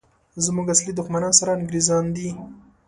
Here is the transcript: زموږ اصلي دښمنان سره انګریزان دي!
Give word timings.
زموږ 0.45 0.67
اصلي 0.73 0.91
دښمنان 0.99 1.33
سره 1.39 1.55
انګریزان 1.59 2.05
دي! 2.15 2.29